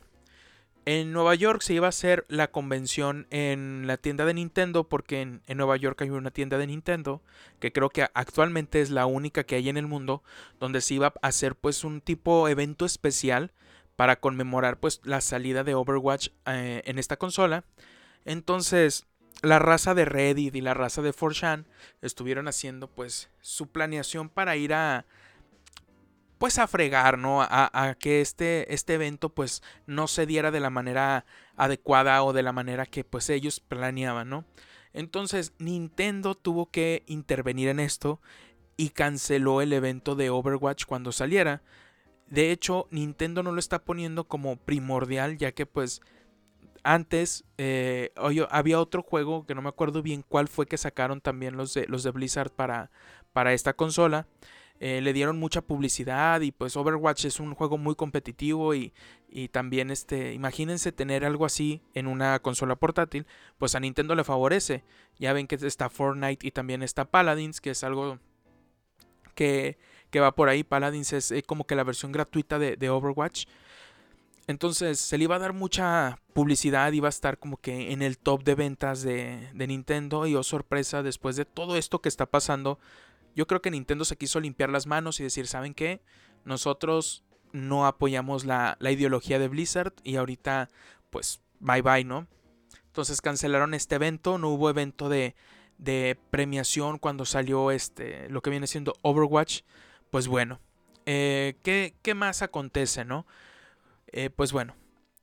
en 0.85 1.13
Nueva 1.13 1.33
York 1.33 1.61
se 1.61 1.73
iba 1.73 1.87
a 1.87 1.89
hacer 1.89 2.25
la 2.29 2.51
convención 2.51 3.25
en 3.31 3.87
la 3.87 3.97
tienda 3.97 4.23
de 4.25 4.35
Nintendo 4.35 4.87
porque 4.87 5.21
en, 5.21 5.41
Nueva 5.57 5.77
York 5.77 5.99
hay 6.01 6.11
una 6.11 6.29
tienda 6.29 6.59
de 6.59 6.67
Nintendo 6.67 7.23
que 7.59 7.71
creo 7.71 7.89
que 7.89 8.03
actualmente 8.13 8.81
es 8.81 8.91
la 8.91 9.07
única 9.07 9.45
que 9.45 9.55
hay 9.55 9.67
en 9.67 9.77
el 9.77 9.87
mundo 9.87 10.21
donde 10.59 10.81
se 10.81 10.93
iba 10.93 11.07
a 11.07 11.27
hacer 11.27 11.55
pues 11.55 11.83
un 11.83 12.01
tipo 12.01 12.47
evento 12.47 12.85
especial 12.85 13.51
para 13.95 14.17
conmemorar 14.17 14.79
pues 14.79 15.01
la 15.03 15.21
salida 15.21 15.63
de 15.63 15.73
Overwatch 15.73 16.29
eh, 16.45 16.83
en 16.85 16.99
esta 16.99 17.17
consola. 17.17 17.63
Entonces 18.23 19.07
la 19.41 19.57
raza 19.57 19.95
de 19.95 20.05
Reddit 20.05 20.55
y 20.55 20.61
la 20.61 20.75
raza 20.75 21.01
de 21.01 21.13
4 21.13 21.65
estuvieron 22.03 22.47
haciendo 22.47 22.87
pues 22.87 23.29
su 23.41 23.67
planeación 23.71 24.29
para 24.29 24.55
ir 24.55 24.73
a 24.75 25.05
pues 26.37 26.59
a 26.59 26.67
fregar, 26.67 27.17
¿no? 27.17 27.41
A, 27.41 27.95
que 27.99 28.21
este, 28.21 28.73
este 28.73 28.95
evento 28.95 29.29
pues 29.29 29.61
no 29.85 30.07
se 30.07 30.25
diera 30.25 30.51
de 30.51 30.59
la 30.59 30.69
manera 30.69 31.25
adecuada 31.55 32.23
o 32.23 32.33
de 32.33 32.43
la 32.43 32.51
manera 32.51 32.85
que 32.85 33.03
pues 33.03 33.29
ellos 33.29 33.59
planeaban, 33.59 34.29
¿no? 34.29 34.45
Entonces 34.93 35.53
Nintendo 35.59 36.35
tuvo 36.35 36.71
que 36.71 37.03
intervenir 37.07 37.69
en 37.69 37.79
esto 37.79 38.21
y 38.77 38.89
canceló 38.89 39.61
el 39.61 39.73
evento 39.73 40.15
de 40.15 40.29
Overwatch 40.29 40.85
cuando 40.85 41.11
saliera. 41.11 41.61
De 42.27 42.51
hecho, 42.51 42.87
Nintendo 42.91 43.43
no 43.43 43.51
lo 43.51 43.59
está 43.59 43.83
poniendo 43.83 44.25
como 44.25 44.57
primordial 44.57 45.37
ya 45.37 45.51
que 45.51 45.65
pues 45.65 46.01
antes 46.83 47.43
eh, 47.57 48.11
había 48.49 48.79
otro 48.79 49.01
juego 49.01 49.45
que 49.45 49.55
no 49.55 49.61
me 49.61 49.69
acuerdo 49.69 50.01
bien 50.01 50.23
cuál 50.27 50.47
fue 50.47 50.67
que 50.67 50.77
sacaron 50.77 51.19
también 51.19 51.57
los 51.57 51.73
de, 51.73 51.87
los 51.87 52.03
de 52.03 52.11
Blizzard 52.11 52.51
para, 52.51 52.91
para 53.33 53.53
esta 53.53 53.73
consola 53.73 54.27
eh, 54.79 54.99
le 55.01 55.13
dieron 55.13 55.39
mucha 55.39 55.61
publicidad 55.61 56.41
y 56.41 56.51
pues 56.51 56.75
Overwatch 56.75 57.25
es 57.25 57.39
un 57.39 57.55
juego 57.55 57.77
muy 57.77 57.95
competitivo 57.95 58.75
y, 58.75 58.93
y, 59.29 59.47
también 59.47 59.89
este, 59.89 60.33
imagínense 60.33 60.91
tener 60.91 61.23
algo 61.23 61.45
así 61.45 61.81
en 61.93 62.07
una 62.07 62.39
consola 62.39 62.75
portátil, 62.75 63.25
pues 63.57 63.73
a 63.75 63.79
Nintendo 63.79 64.15
le 64.15 64.25
favorece. 64.25 64.83
Ya 65.17 65.31
ven 65.31 65.47
que 65.47 65.55
está 65.55 65.89
Fortnite 65.89 66.45
y 66.45 66.51
también 66.51 66.83
está 66.83 67.05
Paladins, 67.05 67.61
que 67.61 67.69
es 67.69 67.85
algo 67.85 68.19
que, 69.33 69.77
que 70.09 70.19
va 70.19 70.35
por 70.35 70.49
ahí. 70.49 70.63
Paladins 70.65 71.13
es 71.13 71.31
eh, 71.31 71.41
como 71.41 71.65
que 71.65 71.75
la 71.75 71.85
versión 71.85 72.11
gratuita 72.11 72.59
de, 72.59 72.89
Overwatch. 72.89 73.45
Entonces 74.47 74.99
se 74.99 75.17
le 75.17 75.23
iba 75.23 75.37
a 75.37 75.39
dar 75.39 75.53
mucha 75.53 76.19
publicidad, 76.33 76.91
iba 76.91 77.07
a 77.07 77.09
estar 77.09 77.39
como 77.39 77.57
que 77.57 77.93
en 77.93 78.01
el 78.01 78.17
top 78.17 78.43
de 78.43 78.55
ventas 78.55 79.01
de, 79.01 79.49
de 79.53 79.67
Nintendo 79.67 80.27
y 80.27 80.35
oh 80.35 80.43
sorpresa, 80.43 81.01
después 81.01 81.37
de 81.37 81.45
todo 81.45 81.77
esto 81.77 81.99
que 81.99 82.09
está 82.09 82.25
pasando, 82.27 82.77
yo 83.35 83.47
creo 83.47 83.61
que 83.61 83.71
Nintendo 83.71 84.05
se 84.05 84.17
quiso 84.17 84.39
limpiar 84.39 84.69
las 84.69 84.87
manos 84.87 85.19
y 85.19 85.23
decir, 85.23 85.47
¿saben 85.47 85.73
qué? 85.73 86.01
Nosotros 86.45 87.23
no 87.51 87.85
apoyamos 87.85 88.45
la, 88.45 88.77
ideología 88.81 89.39
de 89.39 89.47
Blizzard 89.47 89.93
y 90.03 90.15
ahorita 90.15 90.69
pues 91.09 91.41
bye 91.59 91.81
bye, 91.81 92.03
¿no? 92.03 92.27
Entonces 92.87 93.21
cancelaron 93.21 93.73
este 93.73 93.95
evento, 93.95 94.37
no 94.37 94.49
hubo 94.49 94.69
evento 94.69 95.09
de, 95.09 95.35
de 95.77 96.17
premiación 96.31 96.97
cuando 96.97 97.25
salió 97.25 97.71
este, 97.71 98.29
lo 98.29 98.41
que 98.41 98.49
viene 98.49 98.67
siendo 98.67 98.93
Overwatch. 99.01 99.61
Pues 100.11 100.27
bueno, 100.27 100.59
eh, 101.05 101.55
¿qué, 101.63 101.95
¿qué, 102.01 102.13
más 102.13 102.41
acontece, 102.41 103.03
no? 103.03 103.25
Eh, 104.07 104.29
pues 104.29 104.53
bueno, 104.53 104.75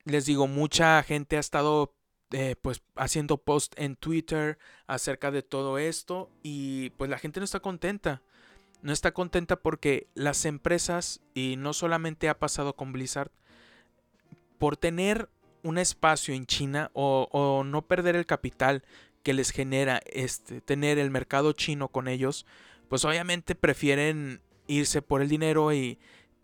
les 0.04 0.26
digo, 0.26 0.46
mucha 0.46 1.02
gente 1.02 1.36
ha 1.36 1.40
estado 1.40 1.94
eh, 2.32 2.56
pues 2.60 2.82
haciendo 2.96 3.36
post 3.36 3.74
en 3.76 3.96
Twitter 3.96 4.58
acerca 4.86 5.30
de 5.30 5.42
todo 5.42 5.76
esto 5.78 6.30
y 6.42 6.90
pues 6.90 7.10
la 7.10 7.18
gente 7.18 7.40
no 7.40 7.44
está 7.44 7.60
contenta. 7.60 8.22
No 8.80 8.92
está 8.92 9.12
contenta 9.12 9.56
porque 9.56 10.08
las 10.14 10.44
empresas, 10.44 11.20
y 11.34 11.54
no 11.56 11.72
solamente 11.72 12.28
ha 12.28 12.38
pasado 12.38 12.74
con 12.74 12.92
Blizzard, 12.92 13.30
por 14.58 14.76
tener 14.76 15.28
un 15.62 15.78
espacio 15.78 16.34
en 16.34 16.46
China 16.46 16.90
o, 16.94 17.62
no 17.64 17.86
perder 17.86 18.16
el 18.16 18.26
capital 18.26 18.82
que 19.22 19.34
les 19.34 19.50
genera 19.50 20.00
este, 20.06 20.60
tener 20.60 20.98
el 20.98 21.10
mercado 21.10 21.52
chino 21.52 21.88
con 21.88 22.08
ellos, 22.08 22.44
pues 22.88 23.04
obviamente 23.04 23.54
prefieren 23.54 24.40
irse 24.66 25.00
por 25.00 25.22
el 25.22 25.28
dinero 25.28 25.72
y 25.72 25.98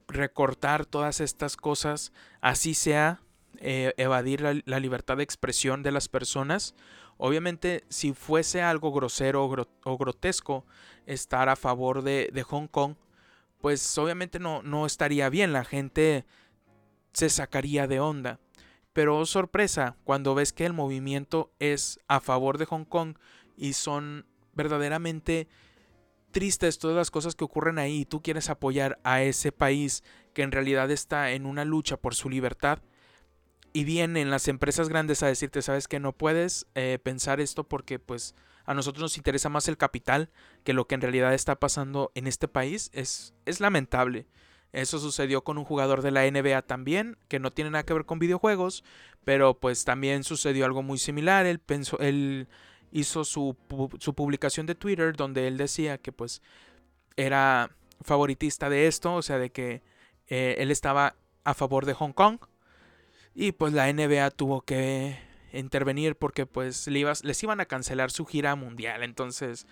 recortar 0.06 0.86
todas 0.86 1.20
estas 1.20 1.56
cosas, 1.56 2.12
así 2.40 2.74
sea 2.74 3.20
eh, 3.58 3.92
evadir 3.96 4.42
la, 4.42 4.80
libertad 4.80 5.16
de 5.16 5.22
expresión 5.22 5.82
de 5.82 5.92
las 5.92 6.08
personas. 6.08 6.74
Obviamente, 7.16 7.84
si 7.88 8.12
fuese 8.12 8.62
algo 8.62 8.92
grosero 8.92 9.44
o, 9.84 9.98
grotesco 9.98 10.64
estar 11.06 11.48
a 11.48 11.56
favor 11.56 12.02
de, 12.02 12.44
Hong 12.48 12.68
Kong, 12.68 12.94
pues 13.60 13.98
obviamente 13.98 14.38
no, 14.38 14.62
no 14.62 14.86
estaría 14.86 15.28
bien, 15.28 15.52
la 15.52 15.64
gente 15.64 16.24
se 17.12 17.28
sacaría 17.28 17.86
de 17.86 17.98
onda. 17.98 18.38
Pero 18.92 19.24
sorpresa, 19.26 19.96
cuando 20.04 20.34
ves 20.34 20.52
que 20.52 20.66
el 20.66 20.72
movimiento 20.72 21.52
es 21.58 22.00
a 22.08 22.20
favor 22.20 22.58
de 22.58 22.66
Hong 22.66 22.84
Kong 22.84 23.16
y 23.56 23.72
son 23.72 24.26
verdaderamente 24.54 25.48
tristes 26.30 26.78
todas 26.78 26.96
las 26.96 27.10
cosas 27.10 27.34
que 27.34 27.44
ocurren 27.44 27.78
ahí 27.78 28.00
y 28.00 28.04
tú 28.04 28.22
quieres 28.22 28.50
apoyar 28.50 28.98
a 29.04 29.22
ese 29.22 29.52
país 29.52 30.04
que 30.34 30.42
en 30.42 30.52
realidad 30.52 30.90
está 30.90 31.32
en 31.32 31.46
una 31.46 31.64
lucha 31.64 31.96
por 31.96 32.14
su 32.14 32.28
libertad, 32.28 32.80
y 33.72 33.84
vienen 33.84 34.30
las 34.30 34.48
empresas 34.48 34.88
grandes 34.88 35.22
a 35.22 35.26
decirte, 35.26 35.62
sabes 35.62 35.88
que 35.88 36.00
no 36.00 36.12
puedes 36.12 36.66
eh, 36.74 36.98
pensar 37.02 37.40
esto 37.40 37.64
porque 37.64 37.98
pues 37.98 38.34
a 38.64 38.74
nosotros 38.74 39.02
nos 39.02 39.16
interesa 39.16 39.48
más 39.48 39.68
el 39.68 39.76
capital 39.76 40.30
que 40.64 40.72
lo 40.72 40.86
que 40.86 40.94
en 40.94 41.00
realidad 41.00 41.32
está 41.34 41.56
pasando 41.56 42.12
en 42.14 42.26
este 42.26 42.48
país, 42.48 42.90
es, 42.92 43.34
es 43.46 43.60
lamentable. 43.60 44.26
Eso 44.72 44.98
sucedió 44.98 45.42
con 45.42 45.56
un 45.56 45.64
jugador 45.64 46.02
de 46.02 46.10
la 46.10 46.30
NBA 46.30 46.62
también, 46.62 47.16
que 47.28 47.38
no 47.38 47.50
tiene 47.50 47.70
nada 47.70 47.84
que 47.84 47.94
ver 47.94 48.04
con 48.04 48.18
videojuegos, 48.18 48.84
pero 49.24 49.58
pues 49.58 49.84
también 49.84 50.24
sucedió 50.24 50.66
algo 50.66 50.82
muy 50.82 50.98
similar. 50.98 51.46
Él, 51.46 51.58
pensó, 51.58 51.98
él 51.98 52.48
hizo 52.92 53.24
su, 53.24 53.56
su 53.98 54.14
publicación 54.14 54.66
de 54.66 54.74
Twitter 54.74 55.16
donde 55.16 55.48
él 55.48 55.56
decía 55.56 55.96
que 55.96 56.12
pues 56.12 56.42
era 57.16 57.70
favoritista 58.02 58.68
de 58.68 58.86
esto, 58.86 59.14
o 59.14 59.22
sea, 59.22 59.38
de 59.38 59.50
que 59.50 59.82
eh, 60.26 60.56
él 60.58 60.70
estaba 60.70 61.16
a 61.44 61.54
favor 61.54 61.86
de 61.86 61.94
Hong 61.94 62.12
Kong 62.12 62.38
y 63.40 63.52
pues 63.52 63.72
la 63.72 63.90
NBA 63.92 64.32
tuvo 64.32 64.62
que 64.62 65.16
intervenir 65.52 66.16
porque 66.16 66.44
pues 66.44 66.88
les 66.88 67.42
iban 67.44 67.60
a 67.60 67.66
cancelar 67.66 68.10
su 68.10 68.26
gira 68.26 68.56
mundial. 68.56 69.04
Entonces, 69.04 69.68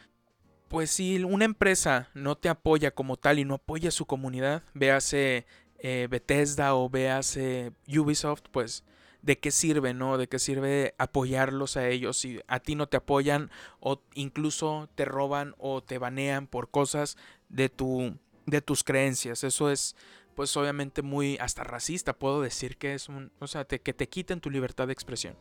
pues 0.68 0.92
si 0.92 1.25
una 1.25 1.46
empresa 1.46 2.08
no 2.14 2.37
te 2.37 2.49
apoya 2.49 2.92
como 2.92 3.16
tal 3.16 3.40
y 3.40 3.44
no 3.44 3.54
apoya 3.54 3.88
a 3.88 3.92
su 3.92 4.06
comunidad, 4.06 4.62
véase 4.73 5.46
eh, 5.80 6.06
Bethesda 6.08 6.76
o 6.76 6.88
véase 6.88 7.73
Ubisoft, 7.88 8.44
pues 8.52 8.85
de 9.23 9.40
qué 9.40 9.50
sirve, 9.50 9.94
¿no? 9.94 10.16
De 10.16 10.28
qué 10.28 10.38
sirve 10.38 10.94
apoyarlos 10.96 11.76
a 11.76 11.88
ellos 11.88 12.18
si 12.18 12.38
a 12.46 12.61
ti 12.61 12.76
no 12.76 12.87
te 12.87 12.99
apoyan 12.99 13.50
o 13.80 14.00
incluso 14.14 14.88
te 14.94 15.04
roban 15.04 15.56
o 15.58 15.82
te 15.82 15.99
banean 15.99 16.46
por 16.46 16.70
cosas 16.70 17.16
de 17.49 17.68
tu 17.68 18.16
de 18.46 18.61
tus 18.62 18.85
creencias. 18.85 19.42
Eso 19.42 19.73
es 19.73 19.96
pues 20.37 20.57
obviamente 20.57 21.02
muy 21.02 21.38
hasta 21.38 21.64
racista, 21.64 22.12
puedo 22.12 22.43
decir 22.43 22.76
que 22.76 22.95
es 22.95 23.09
un, 23.09 23.33
o 23.40 23.49
sea, 23.49 23.64
que 23.64 23.78
te 23.93 24.09
quiten 24.09 24.40
tu 24.40 24.50
libertad 24.50 24.87
de 24.87 24.93
expresión. 24.93 25.37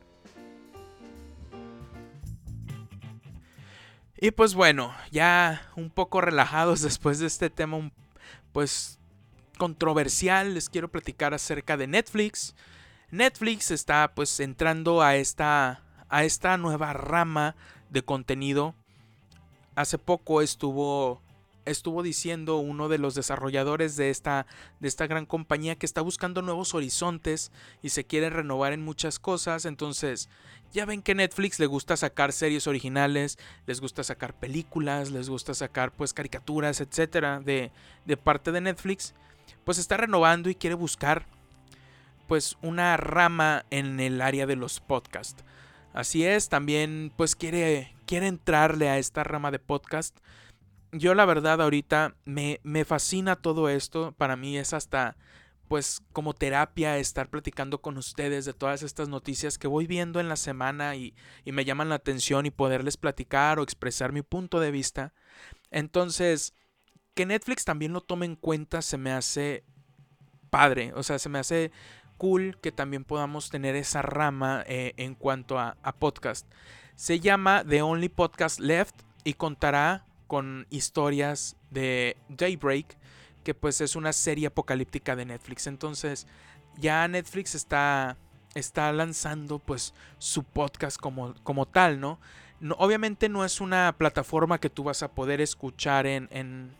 Y 4.17 4.31
pues 4.31 4.55
bueno, 4.55 4.95
ya 5.11 5.69
un 5.75 5.89
poco 5.89 6.21
relajados 6.21 6.81
después 6.81 7.19
de 7.19 7.27
este 7.27 7.49
tema 7.49 7.91
pues 8.53 8.97
controversial, 9.57 10.53
les 10.53 10.69
quiero 10.69 10.89
platicar 10.89 11.33
acerca 11.33 11.75
de 11.75 11.87
Netflix. 11.87 12.55
Netflix 13.11 13.71
está 13.71 14.13
pues 14.15 14.39
entrando 14.39 15.01
a 15.01 15.15
esta 15.17 15.83
a 16.07 16.23
esta 16.23 16.55
nueva 16.55 16.93
rama 16.93 17.55
de 17.89 18.01
contenido. 18.03 18.75
Hace 19.75 19.97
poco 19.97 20.41
estuvo 20.41 21.21
estuvo 21.65 22.03
diciendo 22.03 22.57
uno 22.57 22.89
de 22.89 22.97
los 22.97 23.15
desarrolladores 23.15 23.95
de 23.95 24.09
esta, 24.09 24.45
de 24.79 24.87
esta 24.87 25.07
gran 25.07 25.25
compañía 25.25 25.75
que 25.75 25.85
está 25.85 26.01
buscando 26.01 26.41
nuevos 26.41 26.73
horizontes 26.73 27.51
y 27.81 27.89
se 27.89 28.05
quiere 28.05 28.29
renovar 28.29 28.73
en 28.73 28.83
muchas 28.83 29.19
cosas. 29.19 29.65
Entonces, 29.65 30.29
ya 30.71 30.85
ven 30.85 31.01
que 31.01 31.15
Netflix 31.15 31.59
le 31.59 31.65
gusta 31.65 31.97
sacar 31.97 32.31
series 32.33 32.67
originales, 32.67 33.37
les 33.65 33.81
gusta 33.81 34.03
sacar 34.03 34.33
películas, 34.33 35.11
les 35.11 35.29
gusta 35.29 35.53
sacar 35.53 35.91
pues 35.91 36.13
caricaturas, 36.13 36.81
etcétera, 36.81 37.39
de, 37.39 37.71
de 38.05 38.17
parte 38.17 38.51
de 38.51 38.61
Netflix. 38.61 39.13
Pues 39.63 39.77
está 39.77 39.97
renovando 39.97 40.49
y 40.49 40.55
quiere 40.55 40.75
buscar 40.75 41.25
pues 42.27 42.57
una 42.61 42.97
rama 42.97 43.65
en 43.69 43.99
el 43.99 44.21
área 44.21 44.45
de 44.45 44.55
los 44.55 44.79
podcasts. 44.79 45.43
Así 45.93 46.25
es, 46.25 46.49
también 46.49 47.13
pues 47.15 47.35
quiere, 47.35 47.95
quiere 48.05 48.27
entrarle 48.27 48.89
a 48.89 48.97
esta 48.97 49.23
rama 49.23 49.51
de 49.51 49.59
podcast 49.59 50.17
yo 50.99 51.13
la 51.13 51.25
verdad 51.25 51.61
ahorita 51.61 52.15
me, 52.25 52.59
me 52.63 52.85
fascina 52.85 53.35
todo 53.35 53.69
esto. 53.69 54.13
Para 54.17 54.35
mí 54.35 54.57
es 54.57 54.73
hasta 54.73 55.15
pues 55.67 56.01
como 56.13 56.33
terapia 56.33 56.97
estar 56.97 57.29
platicando 57.29 57.81
con 57.81 57.97
ustedes 57.97 58.45
de 58.45 58.53
todas 58.53 58.83
estas 58.83 59.09
noticias 59.09 59.57
que 59.57 59.67
voy 59.67 59.87
viendo 59.87 60.19
en 60.19 60.29
la 60.29 60.35
semana 60.35 60.95
y, 60.95 61.15
y, 61.43 61.51
me 61.51 61.65
llaman 61.65 61.89
la 61.89 61.95
atención 61.95 62.45
y 62.45 62.51
poderles 62.51 62.97
platicar 62.97 63.57
o 63.57 63.63
expresar 63.63 64.11
mi 64.11 64.21
punto 64.21 64.59
de 64.59 64.69
vista. 64.69 65.13
Entonces, 65.71 66.53
que 67.15 67.25
Netflix 67.25 67.65
también 67.65 67.93
lo 67.93 68.01
tome 68.01 68.27
en 68.27 68.35
cuenta 68.35 68.83
se 68.83 68.97
me 68.97 69.11
hace 69.11 69.63
padre, 70.51 70.93
o 70.95 71.01
sea, 71.01 71.17
se 71.17 71.29
me 71.29 71.39
hace 71.39 71.71
cool 72.17 72.57
que 72.61 72.71
también 72.71 73.03
podamos 73.03 73.49
tener 73.49 73.75
esa 73.75 74.01
rama 74.01 74.63
eh, 74.67 74.93
en 74.97 75.15
cuanto 75.15 75.57
a, 75.57 75.77
a 75.81 75.93
podcast. 75.93 76.47
Se 76.95 77.19
llama 77.19 77.63
The 77.67 77.81
Only 77.81 78.09
Podcast 78.09 78.59
Left 78.59 78.95
y 79.23 79.33
contará 79.33 80.05
con 80.27 80.67
historias 80.69 81.55
de 81.71 82.17
Daybreak, 82.29 82.97
que 83.43 83.53
pues 83.53 83.81
es 83.81 83.95
una 83.95 84.13
serie 84.13 84.47
apocalíptica 84.47 85.15
de 85.15 85.25
Netflix. 85.25 85.67
Entonces, 85.67 86.27
ya 86.77 87.07
Netflix 87.07 87.55
está, 87.55 88.17
está 88.53 88.91
lanzando 88.91 89.59
pues 89.59 89.93
su 90.17 90.43
podcast 90.43 90.97
como, 90.97 91.33
como 91.43 91.65
tal, 91.65 91.99
¿no? 91.99 92.19
¿no? 92.59 92.75
Obviamente 92.79 93.29
no 93.29 93.45
es 93.45 93.61
una 93.61 93.95
plataforma 93.97 94.59
que 94.59 94.69
tú 94.69 94.83
vas 94.83 95.03
a 95.03 95.11
poder 95.11 95.41
escuchar 95.41 96.07
en, 96.07 96.27
en, 96.31 96.71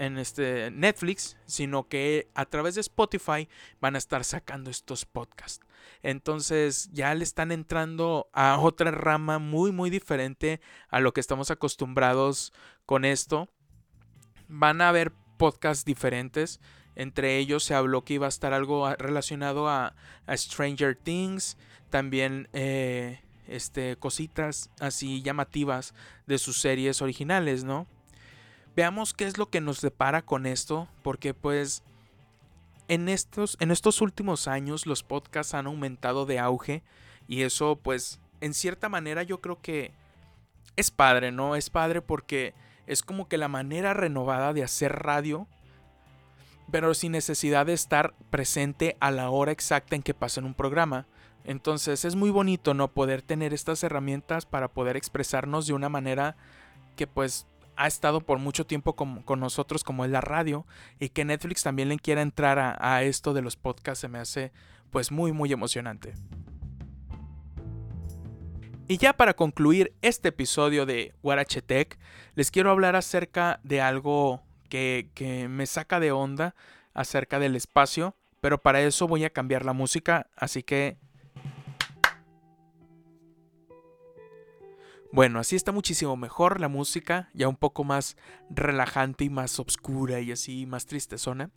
en 0.00 0.16
este 0.16 0.70
Netflix, 0.70 1.36
sino 1.44 1.86
que 1.86 2.30
a 2.34 2.46
través 2.46 2.74
de 2.74 2.80
Spotify 2.80 3.48
van 3.82 3.94
a 3.94 3.98
estar 3.98 4.24
sacando 4.24 4.70
estos 4.70 5.04
podcasts. 5.04 5.64
Entonces 6.02 6.88
ya 6.90 7.14
le 7.14 7.22
están 7.22 7.52
entrando 7.52 8.30
a 8.32 8.58
otra 8.58 8.90
rama 8.90 9.38
muy 9.38 9.72
muy 9.72 9.90
diferente 9.90 10.62
a 10.88 11.00
lo 11.00 11.12
que 11.12 11.20
estamos 11.20 11.50
acostumbrados 11.50 12.54
con 12.86 13.04
esto. 13.04 13.50
Van 14.48 14.80
a 14.80 14.88
haber 14.88 15.12
podcasts 15.36 15.84
diferentes. 15.84 16.60
Entre 16.96 17.36
ellos 17.36 17.62
se 17.62 17.74
habló 17.74 18.02
que 18.02 18.14
iba 18.14 18.24
a 18.24 18.30
estar 18.30 18.54
algo 18.54 18.90
relacionado 18.94 19.68
a, 19.68 19.94
Stranger 20.34 20.96
Things. 20.96 21.58
También 21.90 22.48
eh, 22.54 23.20
este, 23.46 23.96
cositas 23.96 24.70
así 24.80 25.20
llamativas 25.20 25.92
de 26.26 26.38
sus 26.38 26.58
series 26.58 27.02
originales, 27.02 27.64
¿no? 27.64 27.86
Veamos 28.80 29.12
qué 29.12 29.26
es 29.26 29.36
lo 29.36 29.50
que 29.50 29.60
nos 29.60 29.82
depara 29.82 30.22
con 30.22 30.46
esto. 30.46 30.88
Porque 31.02 31.34
pues 31.34 31.82
en 32.88 33.10
estos, 33.10 33.58
en 33.60 33.72
estos 33.72 34.00
últimos 34.00 34.48
años 34.48 34.86
los 34.86 35.02
podcasts 35.02 35.52
han 35.52 35.66
aumentado 35.66 36.24
de 36.24 36.38
auge 36.38 36.82
y 37.28 37.42
eso 37.42 37.76
pues 37.76 38.20
en 38.40 38.54
cierta 38.54 38.88
manera 38.88 39.22
yo 39.22 39.42
creo 39.42 39.60
que 39.60 39.92
es 40.76 40.90
padre, 40.90 41.30
¿no? 41.30 41.56
Es 41.56 41.68
padre 41.68 42.00
porque 42.00 42.54
es 42.86 43.02
como 43.02 43.28
que 43.28 43.36
la 43.36 43.48
manera 43.48 43.92
renovada 43.92 44.54
de 44.54 44.62
hacer 44.62 44.92
radio, 44.92 45.46
pero 46.72 46.94
sin 46.94 47.12
necesidad 47.12 47.66
de 47.66 47.74
estar 47.74 48.14
presente 48.30 48.96
a 48.98 49.10
la 49.10 49.28
hora 49.28 49.52
exacta 49.52 49.94
en 49.94 50.02
que 50.02 50.14
pasa 50.14 50.40
en 50.40 50.46
un 50.46 50.54
programa. 50.54 51.06
Entonces 51.44 52.06
es 52.06 52.16
muy 52.16 52.30
bonito, 52.30 52.72
¿no? 52.72 52.88
Poder 52.88 53.20
tener 53.20 53.52
estas 53.52 53.84
herramientas 53.84 54.46
para 54.46 54.68
poder 54.68 54.96
expresarnos 54.96 55.66
de 55.66 55.74
una 55.74 55.90
manera 55.90 56.34
que 56.96 57.06
pues 57.06 57.46
ha 57.80 57.86
estado 57.86 58.20
por 58.20 58.38
mucho 58.38 58.66
tiempo 58.66 58.94
con, 58.94 59.24
nosotros 59.40 59.84
como 59.84 60.04
es 60.04 60.10
la 60.10 60.20
radio 60.20 60.66
y 60.98 61.08
que 61.08 61.24
Netflix 61.24 61.62
también 61.62 61.88
le 61.88 61.98
quiera 61.98 62.20
entrar 62.20 62.76
a, 62.78 63.02
esto 63.04 63.32
de 63.32 63.40
los 63.40 63.56
podcasts 63.56 64.02
se 64.02 64.08
me 64.08 64.18
hace 64.18 64.52
pues 64.90 65.10
muy 65.10 65.32
muy 65.32 65.50
emocionante. 65.50 66.12
Y 68.86 68.98
ya 68.98 69.14
para 69.14 69.32
concluir 69.32 69.94
este 70.02 70.28
episodio 70.28 70.84
de 70.84 71.14
Tech, 71.66 71.98
les 72.34 72.50
quiero 72.50 72.70
hablar 72.70 72.96
acerca 72.96 73.60
de 73.62 73.80
algo 73.80 74.42
que, 74.68 75.08
que 75.14 75.48
me 75.48 75.64
saca 75.64 76.00
de 76.00 76.12
onda 76.12 76.54
acerca 76.92 77.38
del 77.38 77.56
espacio, 77.56 78.14
pero 78.42 78.60
para 78.60 78.82
eso 78.82 79.08
voy 79.08 79.24
a 79.24 79.30
cambiar 79.30 79.64
la 79.64 79.72
música, 79.72 80.26
así 80.36 80.62
que 80.62 80.98
Bueno, 85.12 85.40
así 85.40 85.56
está 85.56 85.72
muchísimo 85.72 86.16
mejor 86.16 86.60
la 86.60 86.68
música, 86.68 87.30
ya 87.34 87.48
un 87.48 87.56
poco 87.56 87.82
más 87.82 88.16
relajante 88.48 89.24
y 89.24 89.30
más 89.30 89.58
oscura 89.58 90.20
y 90.20 90.30
así 90.30 90.66
más 90.66 90.86
tristezona. 90.86 91.50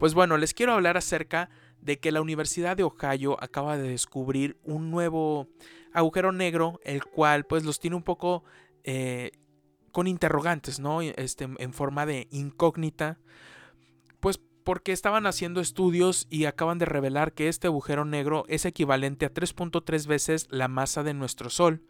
Pues 0.00 0.14
bueno, 0.14 0.36
les 0.36 0.52
quiero 0.52 0.72
hablar 0.72 0.96
acerca 0.96 1.48
de 1.80 2.00
que 2.00 2.10
la 2.10 2.20
Universidad 2.20 2.76
de 2.76 2.82
Ohio 2.82 3.36
acaba 3.40 3.76
de 3.76 3.88
descubrir 3.88 4.58
un 4.64 4.90
nuevo 4.90 5.46
agujero 5.92 6.32
negro, 6.32 6.80
el 6.84 7.04
cual 7.04 7.44
pues 7.44 7.64
los 7.64 7.78
tiene 7.78 7.94
un 7.94 8.02
poco 8.02 8.42
eh, 8.82 9.30
con 9.92 10.08
interrogantes, 10.08 10.80
¿no? 10.80 11.00
Este, 11.00 11.48
en 11.56 11.72
forma 11.72 12.04
de 12.04 12.26
incógnita. 12.32 13.20
Pues 14.18 14.40
porque 14.64 14.90
estaban 14.90 15.26
haciendo 15.26 15.60
estudios 15.60 16.26
y 16.30 16.46
acaban 16.46 16.78
de 16.78 16.84
revelar 16.84 17.32
que 17.32 17.46
este 17.46 17.68
agujero 17.68 18.04
negro 18.04 18.44
es 18.48 18.64
equivalente 18.64 19.24
a 19.24 19.32
3.3 19.32 20.06
veces 20.08 20.48
la 20.50 20.66
masa 20.66 21.04
de 21.04 21.14
nuestro 21.14 21.48
Sol 21.48 21.84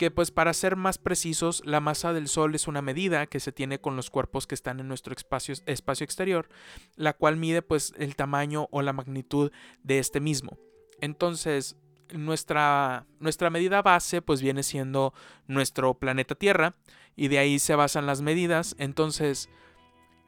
que 0.00 0.10
pues 0.10 0.30
para 0.30 0.54
ser 0.54 0.76
más 0.76 0.96
precisos, 0.96 1.60
la 1.66 1.78
masa 1.78 2.14
del 2.14 2.26
Sol 2.26 2.54
es 2.54 2.66
una 2.66 2.80
medida 2.80 3.26
que 3.26 3.38
se 3.38 3.52
tiene 3.52 3.82
con 3.82 3.96
los 3.96 4.08
cuerpos 4.08 4.46
que 4.46 4.54
están 4.54 4.80
en 4.80 4.88
nuestro 4.88 5.14
espacio, 5.14 5.54
espacio 5.66 6.04
exterior, 6.04 6.48
la 6.96 7.12
cual 7.12 7.36
mide 7.36 7.60
pues 7.60 7.92
el 7.98 8.16
tamaño 8.16 8.66
o 8.70 8.80
la 8.80 8.94
magnitud 8.94 9.52
de 9.82 9.98
este 9.98 10.18
mismo. 10.18 10.56
Entonces, 11.02 11.76
nuestra, 12.14 13.04
nuestra 13.18 13.50
medida 13.50 13.82
base 13.82 14.22
pues 14.22 14.40
viene 14.40 14.62
siendo 14.62 15.12
nuestro 15.46 15.92
planeta 15.92 16.34
Tierra 16.34 16.76
y 17.14 17.28
de 17.28 17.36
ahí 17.36 17.58
se 17.58 17.74
basan 17.74 18.06
las 18.06 18.22
medidas. 18.22 18.76
Entonces, 18.78 19.50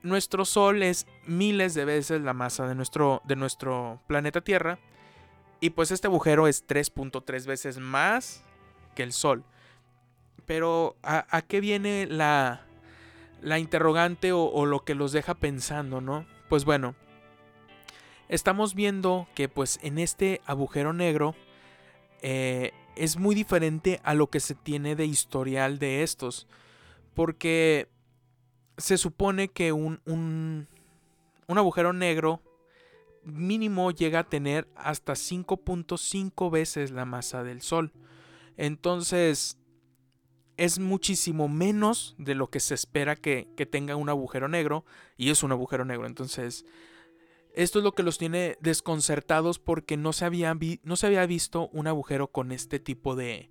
nuestro 0.02 0.44
Sol 0.44 0.82
es 0.82 1.06
miles 1.24 1.72
de 1.72 1.86
veces 1.86 2.20
la 2.20 2.34
masa 2.34 2.66
de 2.66 2.74
nuestro, 2.74 3.22
de 3.24 3.36
nuestro 3.36 4.02
planeta 4.06 4.42
Tierra 4.42 4.78
y 5.60 5.70
pues 5.70 5.90
este 5.92 6.08
agujero 6.08 6.46
es 6.46 6.68
3.3 6.68 7.46
veces 7.46 7.78
más 7.78 8.44
que 8.94 9.02
el 9.02 9.14
Sol. 9.14 9.46
Pero 10.46 10.96
¿a, 11.02 11.42
qué 11.42 11.60
viene 11.60 12.06
la, 12.06 12.62
la 13.40 13.58
interrogante 13.58 14.32
o, 14.32 14.66
lo 14.66 14.84
que 14.84 14.94
los 14.94 15.12
deja 15.12 15.34
pensando, 15.34 16.00
no? 16.00 16.26
Pues 16.48 16.64
bueno, 16.64 16.94
estamos 18.28 18.74
viendo 18.74 19.28
que 19.34 19.48
pues 19.48 19.78
en 19.82 19.98
este 19.98 20.40
agujero 20.44 20.92
negro 20.92 21.34
eh, 22.22 22.72
es 22.96 23.16
muy 23.16 23.34
diferente 23.34 24.00
a 24.04 24.14
lo 24.14 24.28
que 24.28 24.40
se 24.40 24.54
tiene 24.54 24.96
de 24.96 25.06
historial 25.06 25.78
de 25.78 26.02
estos. 26.02 26.46
Porque 27.14 27.88
se 28.78 28.98
supone 28.98 29.48
que 29.48 29.72
un, 29.72 30.00
un, 30.06 30.66
un 31.46 31.58
agujero 31.58 31.92
negro 31.92 32.42
mínimo 33.24 33.90
llega 33.90 34.20
a 34.20 34.28
tener 34.28 34.68
hasta 34.74 35.12
5.5 35.12 36.50
veces 36.50 36.90
la 36.90 37.04
masa 37.04 37.42
del 37.42 37.62
Sol. 37.62 37.92
Entonces, 38.56 39.58
es 40.56 40.78
muchísimo 40.78 41.48
menos 41.48 42.14
de 42.18 42.34
lo 42.34 42.50
que 42.50 42.60
se 42.60 42.74
espera 42.74 43.16
que, 43.16 43.48
tenga 43.70 43.96
un 43.96 44.08
agujero 44.08 44.48
negro 44.48 44.84
y 45.16 45.30
es 45.30 45.42
un 45.42 45.52
agujero 45.52 45.84
negro. 45.84 46.06
Entonces, 46.06 46.64
esto 47.54 47.78
es 47.78 47.84
lo 47.84 47.92
que 47.92 48.02
los 48.02 48.18
tiene 48.18 48.56
desconcertados 48.60 49.58
porque 49.58 49.96
no 49.96 50.12
se 50.12 50.24
había, 50.24 50.56
no 50.82 50.96
se 50.96 51.06
había 51.06 51.26
visto 51.26 51.68
un 51.72 51.86
agujero 51.86 52.28
con 52.28 52.52
este 52.52 52.80
tipo 52.80 53.14
de, 53.14 53.50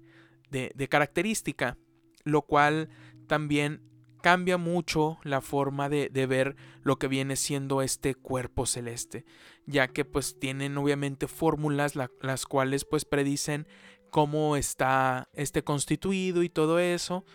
de, 0.50 0.88
característica, 0.90 1.78
lo 2.24 2.44
cual 2.44 2.90
también 3.28 3.82
cambia 4.22 4.58
mucho 4.58 5.18
la 5.24 5.42
forma 5.42 5.90
de, 5.90 6.10
de, 6.10 6.28
ver 6.28 6.56
lo 6.84 6.98
que 6.98 7.08
viene 7.08 7.36
siendo 7.36 7.82
este 7.82 8.14
cuerpo 8.14 8.68
celeste, 8.68 9.26
ya 9.66 9.88
que 9.88 10.06
pues 10.06 10.40
tienen 10.40 10.78
obviamente 10.78 11.28
fórmulas 11.28 11.96
las 11.96 12.46
cuales 12.46 12.86
pues 12.86 13.06
predicen 13.06 13.68
cómo 14.12 14.56
está 14.58 15.30
este 15.34 15.64
constituido 15.64 16.44
y 16.44 16.50
todo 16.50 16.78
eso. 16.78 17.26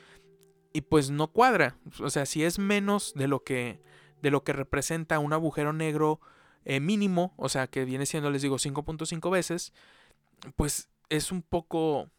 Y 0.72 0.82
pues 0.82 1.10
no 1.10 1.32
cuadra. 1.32 1.78
O 2.00 2.10
sea, 2.10 2.26
si 2.26 2.44
es 2.44 2.58
menos 2.58 3.14
de 3.14 3.26
lo 3.26 3.42
que, 3.42 3.80
de 4.22 4.30
lo 4.30 4.44
que 4.44 4.52
representa 4.52 5.18
un 5.18 5.32
agujero 5.32 5.72
negro 5.72 6.20
eh, 6.64 6.80
mínimo, 6.80 7.34
o 7.36 7.48
sea, 7.48 7.66
que 7.66 7.84
viene 7.84 8.06
siendo, 8.06 8.30
les 8.30 8.42
digo, 8.42 8.56
5.5 8.56 9.30
veces, 9.30 9.72
pues 10.54 10.88
es 11.08 11.32
un 11.32 11.42
poco 11.42 12.10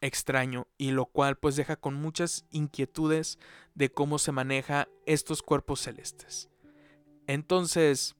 extraño 0.00 0.66
y 0.76 0.90
lo 0.90 1.06
cual 1.06 1.36
pues 1.36 1.56
deja 1.56 1.76
con 1.76 1.94
muchas 1.94 2.44
inquietudes 2.50 3.38
de 3.74 3.90
cómo 3.90 4.18
se 4.18 4.32
maneja 4.32 4.88
estos 5.06 5.42
cuerpos 5.42 5.80
celestes. 5.80 6.48
Entonces, 7.26 8.16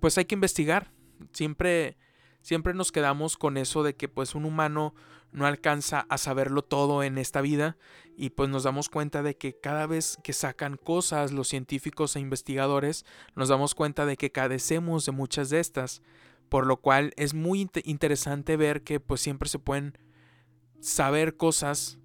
pues 0.00 0.18
hay 0.18 0.24
que 0.24 0.34
investigar. 0.34 0.92
Siempre 1.32 1.96
siempre 2.42 2.74
nos 2.74 2.92
quedamos 2.92 3.36
con 3.36 3.56
eso 3.56 3.82
de 3.82 3.96
que 3.96 4.08
pues 4.08 4.34
un 4.34 4.44
humano 4.44 4.94
no 5.32 5.46
alcanza 5.46 6.06
a 6.10 6.18
saberlo 6.18 6.62
todo 6.62 7.02
en 7.02 7.16
esta 7.16 7.40
vida 7.40 7.78
y 8.16 8.30
pues 8.30 8.50
nos 8.50 8.64
damos 8.64 8.90
cuenta 8.90 9.22
de 9.22 9.36
que 9.36 9.58
cada 9.58 9.86
vez 9.86 10.18
que 10.22 10.34
sacan 10.34 10.76
cosas 10.76 11.32
los 11.32 11.48
científicos 11.48 12.14
e 12.14 12.20
investigadores 12.20 13.06
nos 13.34 13.48
damos 13.48 13.74
cuenta 13.74 14.04
de 14.04 14.18
que 14.18 14.30
cadecemos 14.30 15.06
de 15.06 15.12
muchas 15.12 15.48
de 15.48 15.60
estas 15.60 16.02
por 16.50 16.66
lo 16.66 16.76
cual 16.76 17.14
es 17.16 17.32
muy 17.32 17.66
interesante 17.84 18.58
ver 18.58 18.82
que 18.82 19.00
pues 19.00 19.22
siempre 19.22 19.48
se 19.48 19.58
pueden 19.58 19.96
saber 20.80 21.38
cosas 21.38 21.98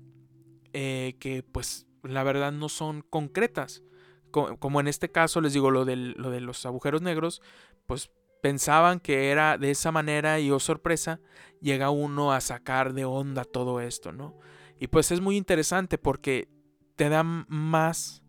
eh, 0.72 1.18
que 1.20 1.44
pues 1.44 1.86
la 2.02 2.24
verdad 2.24 2.54
no 2.54 2.70
son 2.70 3.02
concretas. 3.02 3.84
Como 4.32 4.80
en 4.80 4.88
este 4.88 5.12
caso 5.12 5.42
les 5.42 5.52
digo 5.52 5.72
lo, 5.72 5.84
lo 5.84 6.30
de 6.32 6.42
los 6.42 6.66
agujeros 6.66 7.02
negros 7.02 7.42
pues 7.88 8.12
pensaban 8.48 9.02
que 9.02 9.30
era 9.30 9.58
de 9.58 9.72
esa 9.72 9.92
manera 9.92 10.40
y 10.40 10.52
oh 10.52 10.60
sorpresa, 10.62 11.20
llega 11.60 11.90
uno 11.90 12.32
a 12.32 12.40
sacar 12.40 12.94
de 12.94 13.04
onda 13.04 13.44
todo 13.44 13.82
esto, 13.82 14.14
¿no? 14.14 14.40
Y 14.80 14.88
pues 14.88 15.12
es 15.12 15.20
muy 15.20 15.36
interesante 15.36 15.98
porque 15.98 16.48
te 16.96 17.10
dan 17.10 17.46
más, 17.50 18.24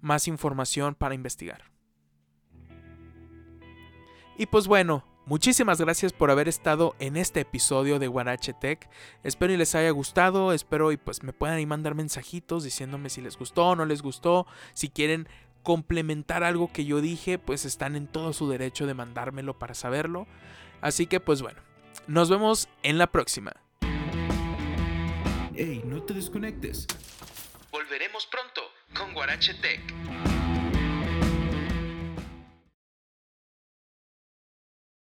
más 0.00 0.26
información 0.26 0.96
para 0.96 1.14
investigar. 1.14 1.70
Y 4.36 4.46
pues 4.46 4.66
bueno, 4.66 5.04
muchísimas 5.24 5.80
gracias 5.80 6.12
por 6.12 6.32
haber 6.32 6.48
estado 6.48 6.96
en 6.98 7.16
este 7.16 7.38
episodio 7.38 8.00
de 8.00 8.08
Guarache 8.08 8.54
Tech. 8.54 8.90
Espero 9.22 9.52
y 9.52 9.56
les 9.56 9.76
haya 9.76 9.90
gustado, 9.90 10.52
espero 10.52 10.90
y 10.90 10.96
pues 10.96 11.22
me 11.22 11.32
puedan 11.32 11.64
mandar 11.68 11.94
mensajitos 11.94 12.64
diciéndome 12.64 13.08
si 13.08 13.20
les 13.20 13.38
gustó 13.38 13.68
o 13.68 13.76
no 13.76 13.84
les 13.84 14.02
gustó, 14.02 14.48
si 14.74 14.88
quieren 14.88 15.28
complementar 15.62 16.44
algo 16.44 16.72
que 16.72 16.84
yo 16.84 17.00
dije, 17.00 17.38
pues 17.38 17.64
están 17.64 17.96
en 17.96 18.06
todo 18.06 18.32
su 18.32 18.48
derecho 18.48 18.86
de 18.86 18.94
mandármelo 18.94 19.58
para 19.58 19.74
saberlo. 19.74 20.26
Así 20.80 21.06
que 21.06 21.20
pues 21.20 21.42
bueno, 21.42 21.60
nos 22.06 22.30
vemos 22.30 22.68
en 22.82 22.98
la 22.98 23.06
próxima. 23.08 23.52
Hey, 25.54 25.82
no 25.84 26.02
te 26.02 26.14
desconectes. 26.14 26.86
Volveremos 27.70 28.26
pronto 28.26 28.62
con 28.94 29.12
Guarache 29.12 29.54
Tech. 29.54 30.39